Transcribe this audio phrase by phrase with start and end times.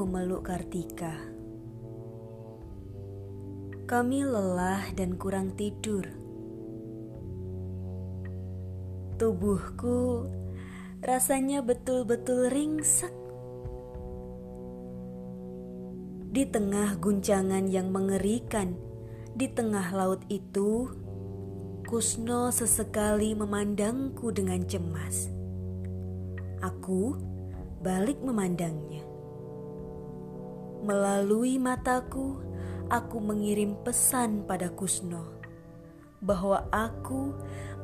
[0.00, 1.12] memeluk Kartika.
[3.84, 6.08] Kami lelah dan kurang tidur.
[9.20, 10.24] Tubuhku
[11.04, 13.12] rasanya betul-betul ringsek.
[16.32, 18.72] Di tengah guncangan yang mengerikan,
[19.36, 20.88] di tengah laut itu,
[21.84, 25.26] Kusno sesekali memandangku dengan cemas.
[26.62, 27.18] Aku
[27.82, 29.09] balik memandangnya.
[30.80, 32.40] Melalui mataku,
[32.88, 35.38] aku mengirim pesan pada Kusno
[36.20, 37.32] bahwa aku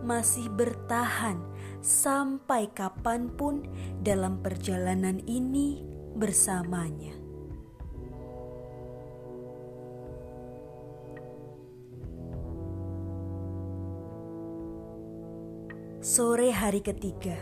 [0.01, 1.41] masih bertahan
[1.81, 3.65] sampai kapan pun
[4.01, 5.81] dalam perjalanan ini
[6.17, 7.13] bersamanya.
[16.01, 17.35] Sore hari ketiga,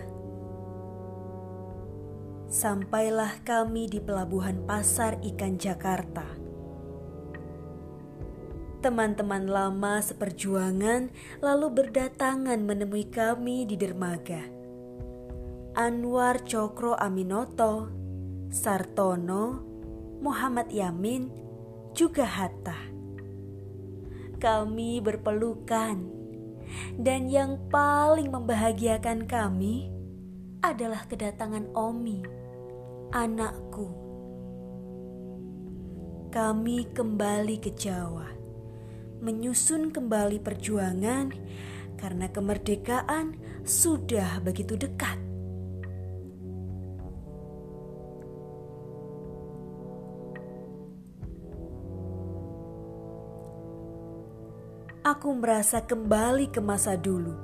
[2.65, 6.25] sampailah kami di pelabuhan Pasar Ikan Jakarta.
[8.81, 11.13] Teman-teman lama seperjuangan
[11.45, 14.41] lalu berdatangan menemui kami di dermaga.
[15.77, 17.93] Anwar Cokro Aminoto,
[18.49, 19.61] Sartono,
[20.25, 21.29] Muhammad Yamin,
[21.93, 22.81] juga Hatta.
[24.41, 26.01] Kami berpelukan
[26.97, 29.93] dan yang paling membahagiakan kami
[30.65, 32.44] adalah kedatangan Omi,
[33.11, 33.91] anakku.
[36.31, 38.31] Kami kembali ke Jawa,
[39.21, 41.35] menyusun kembali perjuangan
[42.01, 45.25] karena kemerdekaan sudah begitu dekat.
[55.05, 57.37] aku merasa kembali ke masa dulu,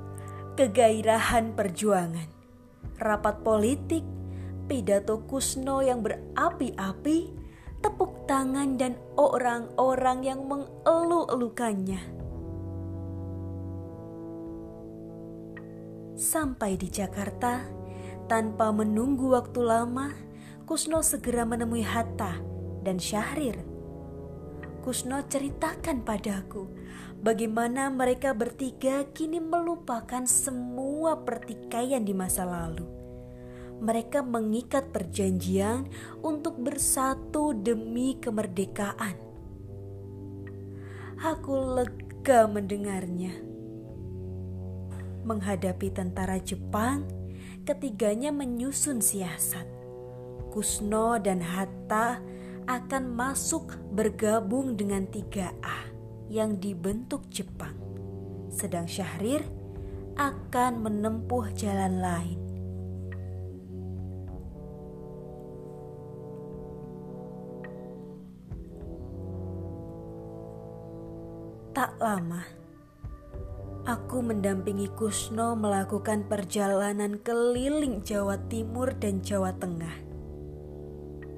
[0.57, 2.25] kegairahan perjuangan,
[2.97, 4.01] rapat politik,
[4.71, 7.17] pidato Kusno yang berapi-api,
[7.83, 11.99] tepuk tangan dan orang-orang yang mengeluh-elukannya.
[16.15, 17.67] Sampai di Jakarta,
[18.31, 20.15] tanpa menunggu waktu lama,
[20.63, 22.39] Kusno segera menemui Hatta
[22.87, 23.59] dan Syahrir.
[24.87, 26.71] Kusno ceritakan padaku
[27.19, 33.00] bagaimana mereka bertiga kini melupakan semua pertikaian di masa lalu.
[33.81, 35.89] Mereka mengikat perjanjian
[36.21, 39.17] untuk bersatu demi kemerdekaan.
[41.21, 43.33] Aku lega mendengarnya.
[45.25, 47.09] Menghadapi tentara Jepang,
[47.65, 49.65] ketiganya menyusun siasat.
[50.49, 52.21] Kusno dan Hatta
[52.65, 55.89] akan masuk bergabung dengan 3A
[56.29, 57.77] yang dibentuk Jepang,
[58.49, 59.45] sedang Syahrir
[60.17, 62.40] akan menempuh jalan lain.
[72.01, 72.41] Lama,
[73.85, 80.01] aku mendampingi Kusno melakukan perjalanan keliling Jawa Timur dan Jawa Tengah.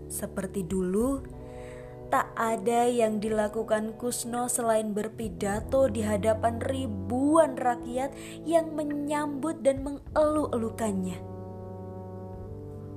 [0.07, 1.19] Seperti dulu,
[2.07, 8.15] tak ada yang dilakukan Kusno selain berpidato di hadapan ribuan rakyat
[8.47, 11.19] yang menyambut dan mengeluh-elukannya.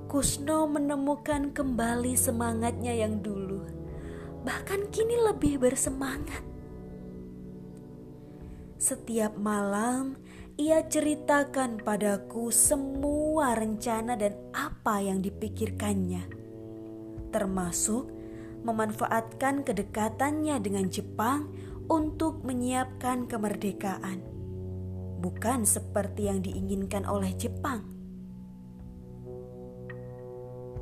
[0.07, 3.67] Kusno menemukan kembali semangatnya yang dulu,
[4.47, 6.56] bahkan kini lebih bersemangat.
[8.77, 10.21] Setiap malam,
[10.61, 16.29] ia ceritakan padaku semua rencana dan apa yang dipikirkannya,
[17.33, 18.13] termasuk
[18.69, 21.49] memanfaatkan kedekatannya dengan Jepang
[21.89, 24.21] untuk menyiapkan kemerdekaan,
[25.25, 27.81] bukan seperti yang diinginkan oleh Jepang.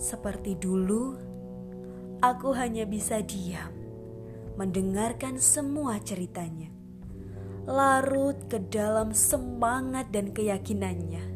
[0.03, 1.15] Seperti dulu,
[2.19, 3.71] aku hanya bisa diam,
[4.59, 6.74] mendengarkan semua ceritanya,
[7.65, 11.33] larut ke dalam semangat dan keyakinannya.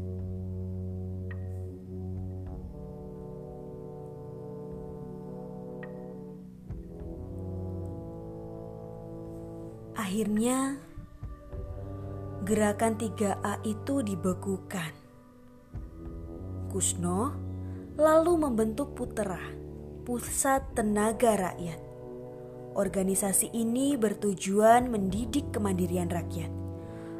[9.96, 10.80] Akhirnya,
[12.44, 14.92] gerakan 3A itu dibekukan.
[16.68, 17.32] Kusno
[17.96, 19.40] lalu membentuk Putera,
[20.04, 21.87] Pusat Tenaga Rakyat.
[22.78, 26.54] Organisasi ini bertujuan mendidik kemandirian rakyat.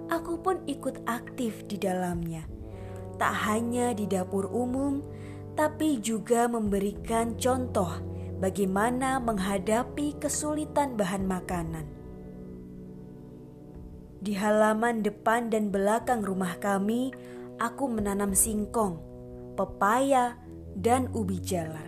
[0.06, 2.46] Aku pun ikut aktif di dalamnya.
[3.18, 5.02] Tak hanya di dapur umum,
[5.58, 7.90] tapi juga memberikan contoh
[8.38, 11.98] bagaimana menghadapi kesulitan bahan makanan
[14.18, 17.14] di halaman depan dan belakang rumah kami,
[17.62, 18.98] aku menanam singkong,
[19.54, 20.34] pepaya,
[20.74, 21.86] dan ubi jalar.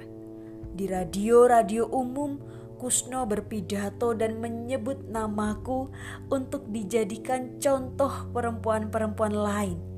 [0.78, 2.38] Di radio-radio umum,
[2.80, 5.92] Kusno berpidato dan menyebut namaku
[6.32, 9.90] untuk dijadikan contoh perempuan-perempuan lain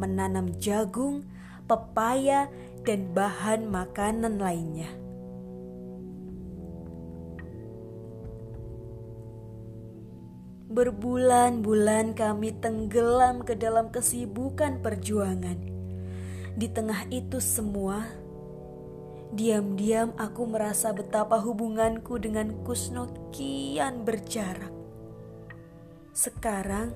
[0.00, 1.26] menanam jagung,
[1.66, 2.48] pepaya,
[2.86, 4.88] dan bahan makanan lainnya.
[10.70, 15.58] Berbulan-bulan kami tenggelam ke dalam kesibukan perjuangan.
[16.54, 18.06] Di tengah itu semua,
[19.30, 24.72] diam-diam aku merasa betapa hubunganku dengan Kusno kian berjarak.
[26.10, 26.92] Sekarang,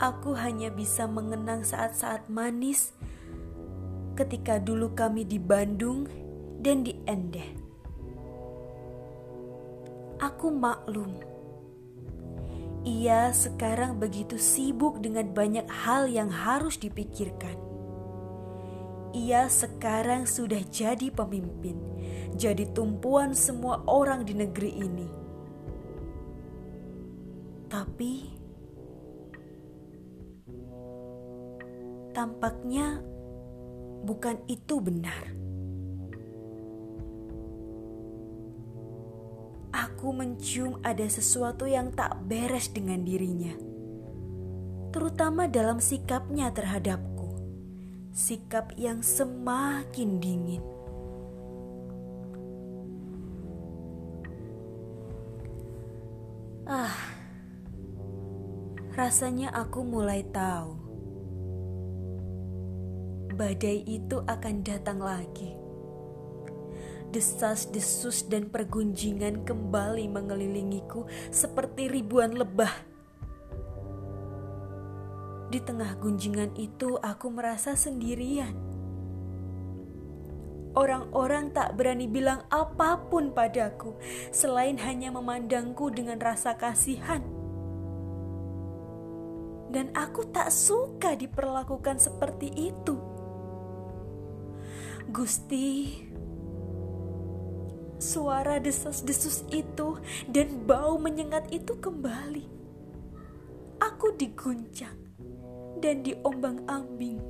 [0.00, 2.96] aku hanya bisa mengenang saat-saat manis
[4.16, 6.08] ketika dulu kami di Bandung
[6.64, 7.50] dan di Endeh.
[10.22, 11.34] Aku maklum
[12.84, 17.63] ia sekarang begitu sibuk dengan banyak hal yang harus dipikirkan.
[19.14, 21.78] Ia sekarang sudah jadi pemimpin,
[22.34, 25.08] jadi tumpuan semua orang di negeri ini.
[27.70, 28.12] Tapi
[32.10, 32.98] tampaknya
[34.02, 35.44] bukan itu benar.
[40.04, 43.56] aku mencium ada sesuatu yang tak beres dengan dirinya,
[44.90, 47.13] terutama dalam sikapnya terhadapku,
[48.14, 50.62] sikap yang semakin dingin.
[56.64, 56.94] Ah,
[58.94, 60.80] rasanya aku mulai tahu
[63.34, 65.64] badai itu akan datang lagi
[67.14, 72.93] Desas-desus dan pergunjingan kembali mengelilingiku seperti ribuan lebah.
[75.54, 78.58] Di tengah gunjingan itu, aku merasa sendirian.
[80.74, 83.94] Orang-orang tak berani bilang apa pun padaku
[84.34, 87.22] selain hanya memandangku dengan rasa kasihan.
[89.70, 92.98] Dan aku tak suka diperlakukan seperti itu.
[95.14, 96.02] Gusti,
[98.02, 102.42] Suara desas-desus itu dan bau menyengat itu kembali.
[103.78, 105.03] Aku diguncang
[105.84, 107.20] dan diombang-ambing.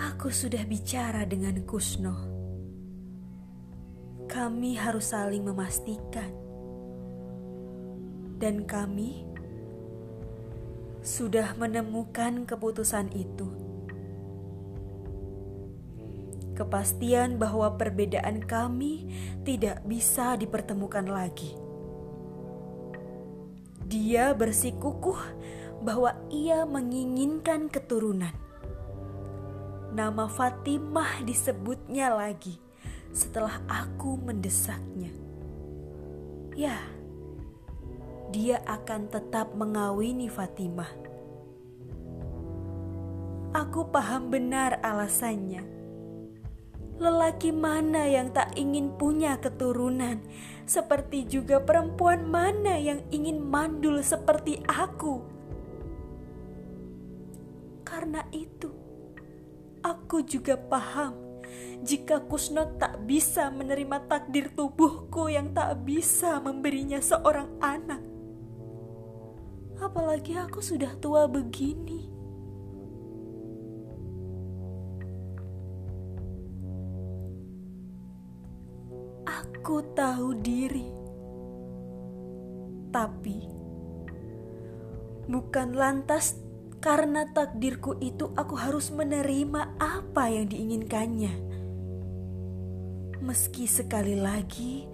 [0.00, 2.16] Aku sudah bicara dengan Kusno.
[4.24, 6.32] Kami harus saling memastikan
[8.40, 9.28] dan kami
[11.04, 13.63] sudah menemukan keputusan itu.
[16.54, 19.10] Kepastian bahwa perbedaan kami
[19.42, 21.58] tidak bisa dipertemukan lagi.
[23.90, 25.18] Dia bersikukuh
[25.82, 28.32] bahwa ia menginginkan keturunan.
[29.94, 32.58] Nama Fatimah disebutnya lagi
[33.10, 35.10] setelah aku mendesaknya.
[36.54, 36.78] Ya,
[38.30, 40.90] dia akan tetap mengawini Fatimah.
[43.54, 45.73] Aku paham benar alasannya.
[46.94, 50.22] Lelaki mana yang tak ingin punya keturunan,
[50.62, 55.26] seperti juga perempuan mana yang ingin mandul seperti aku.
[57.82, 58.70] Karena itu,
[59.82, 61.18] aku juga paham
[61.84, 68.14] jika Kusno tak bisa menerima takdir tubuhku yang tak bisa memberinya seorang anak
[69.84, 72.13] apalagi aku sudah tua begini.
[79.74, 80.86] Aku tahu diri,
[82.94, 83.42] tapi
[85.26, 86.38] bukan lantas
[86.78, 91.34] karena takdirku itu aku harus menerima apa yang diinginkannya.
[93.18, 94.86] Meski sekali lagi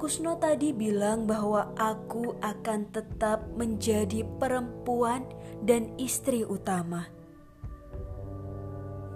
[0.00, 5.28] Kusno tadi bilang bahwa aku akan tetap menjadi perempuan
[5.60, 7.04] dan istri utama.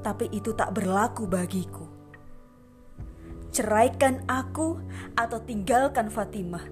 [0.04, 1.85] Tapi itu tak berlaku bagiku.
[3.56, 4.76] Ceraikan aku
[5.16, 6.68] atau tinggalkan Fatimah.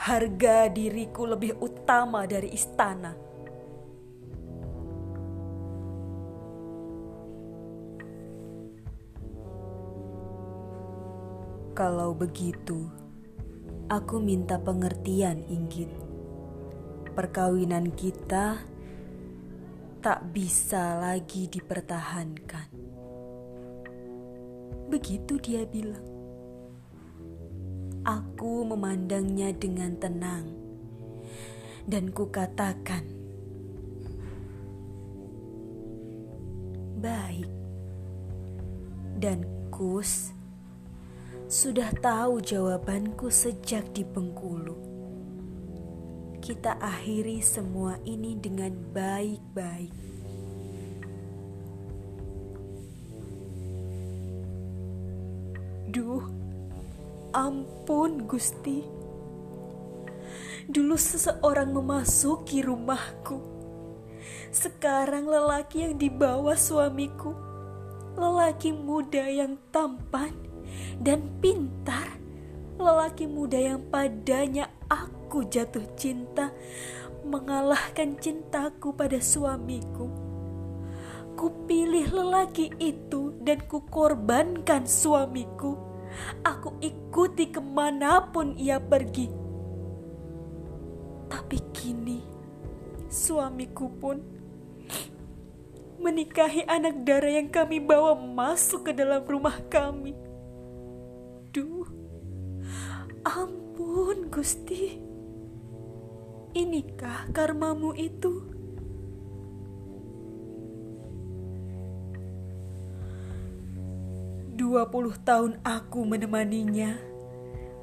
[0.00, 3.12] Harga diriku lebih utama dari istana.
[11.76, 12.88] Kalau begitu,
[13.84, 15.92] Aku minta pengertian, Inggit.
[17.12, 18.64] Perkawinan kita
[20.00, 22.73] tak bisa lagi dipertahankan.
[24.88, 26.04] Begitu dia bilang.
[28.04, 30.44] Aku memandangnya dengan tenang
[31.88, 33.04] dan kukatakan,
[37.00, 37.48] "Baik."
[39.16, 40.36] Dan Kus
[41.48, 44.76] sudah tahu jawabanku sejak di Bengkulu.
[46.44, 50.13] Kita akhiri semua ini dengan baik-baik.
[57.34, 58.86] Ampun Gusti.
[60.70, 63.42] Dulu seseorang memasuki rumahku.
[64.54, 67.34] Sekarang lelaki yang dibawa suamiku.
[68.14, 70.32] Lelaki muda yang tampan
[71.02, 72.22] dan pintar.
[72.78, 76.54] Lelaki muda yang padanya aku jatuh cinta
[77.26, 80.06] mengalahkan cintaku pada suamiku.
[81.34, 85.93] Kupilih lelaki itu dan kukorbankan suamiku.
[86.44, 89.28] Aku ikuti ke mana pun ia pergi.
[91.28, 92.20] Tapi kini
[93.10, 94.22] suamiku pun
[96.04, 100.12] menikahi anak darah yang kami bawa masuk ke dalam rumah kami.
[101.54, 101.88] Duh,
[103.24, 105.00] ampun Gusti.
[106.54, 108.53] Inikah karmamu itu?
[114.64, 116.96] 20 tahun aku menemaninya,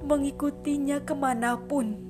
[0.02, 2.10] mengikutinya ke mana pun.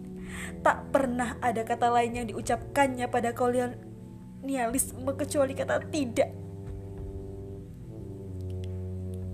[0.64, 6.32] Tak pernah ada kata lain yang diucapkannya pada kolonialisme kecuali kata tidak.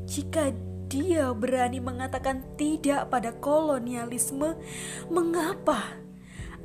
[0.10, 0.50] Jika
[0.90, 4.58] dia berani mengatakan tidak pada kolonialisme,
[5.14, 6.02] mengapa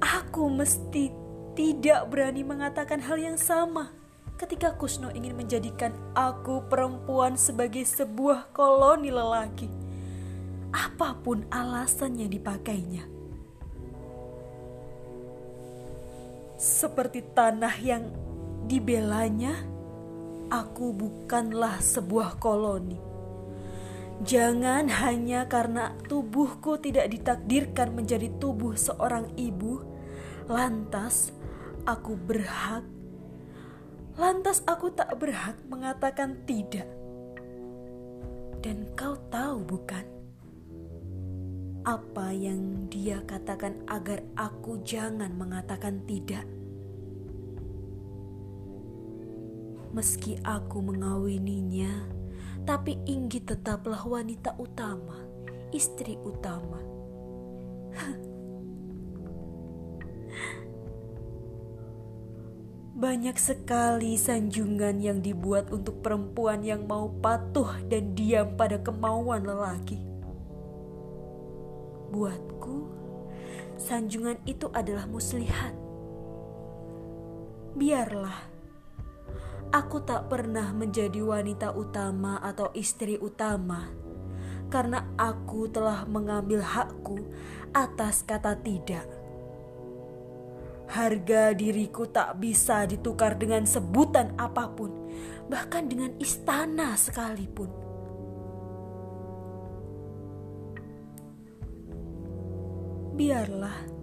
[0.00, 1.12] aku mesti
[1.52, 4.01] tidak berani mengatakan hal yang sama?
[4.42, 9.70] Ketika Kusno ingin menjadikan aku perempuan sebagai sebuah koloni lelaki.
[10.74, 13.06] Apa pun alasan yang dipakainya.
[16.58, 18.10] Seperti tanah yang
[18.66, 19.54] dibelanya,
[20.50, 22.98] aku bukanlah sebuah koloni.
[24.26, 29.82] Jangan hanya karena tubuhku tidak ditakdirkan menjadi tubuh seorang ibu,
[30.46, 31.30] lantas
[31.86, 33.01] aku berhak
[34.12, 36.84] Lantas aku tak berhak mengatakan tidak.
[38.60, 40.04] Dan kau tahu bukan?
[41.82, 46.46] Apa yang dia katakan agar aku jangan mengatakan tidak?
[49.96, 52.06] Meski aku mengawininya,
[52.64, 55.18] tapi Inggi tetaplah wanita utama,
[55.74, 56.80] istri utama.
[63.02, 69.98] Banyak sekali sanjungan yang dibuat untuk perempuan yang mau patuh dan diam pada kemauan lelaki.
[72.14, 72.78] Buatku,
[73.74, 75.74] sanjungan itu adalah muslihat.
[77.74, 78.38] Biarlah,
[79.74, 83.90] aku tak pernah menjadi wanita utama atau istri utama
[84.70, 87.18] karena aku telah mengambil hakku
[87.74, 89.21] atas kata tidak
[90.92, 94.92] Harga diriku tak bisa ditukar dengan sebutan apa pun,
[95.48, 97.72] bahkan dengan istana sekalipun.
[103.16, 104.02] Biarlah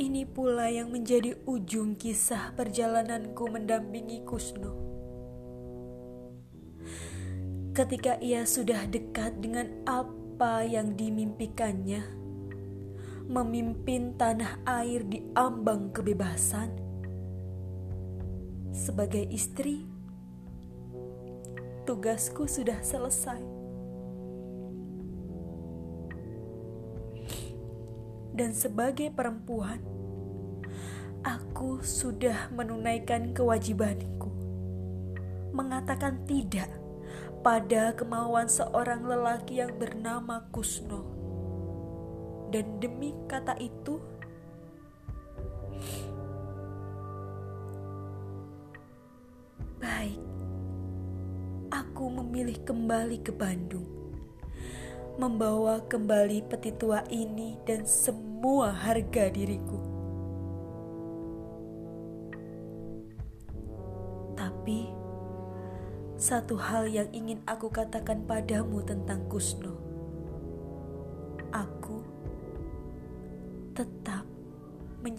[0.00, 4.72] ini pula yang menjadi ujung kisah perjalananku mendampingi Kusno.
[7.76, 12.19] Ketika ia sudah dekat dengan apa yang dimimpikannya,
[13.30, 16.74] memimpin tanah air di ambang kebebasan.
[18.74, 19.86] Sebagai istri,
[21.86, 23.38] tugasku sudah selesai.
[28.34, 29.78] Dan sebagai perempuan,
[31.22, 34.34] aku sudah menunaikan kewajibanku.
[35.54, 36.70] Mengatakan tidak
[37.46, 41.19] pada kemauan seorang lelaki yang bernama Kusno
[42.50, 44.02] dan demi kata itu
[49.78, 50.20] baik
[51.70, 53.86] aku memilih kembali ke Bandung
[55.16, 59.78] membawa kembali peti tua ini dan semua harga diriku
[64.34, 65.00] tapi
[66.20, 69.89] satu hal yang ingin aku katakan padamu tentang Kusno.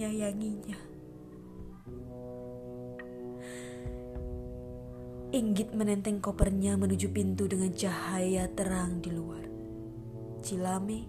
[0.02, 0.82] Menyayanginya.
[5.30, 9.46] Inggit menenteng kopernya menuju pintu dengan cahaya terang di luar.
[10.42, 11.06] Cilame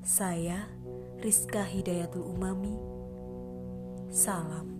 [0.00, 0.64] Saya
[1.20, 2.72] Rizka Hidayatul Umami
[4.08, 4.79] Salam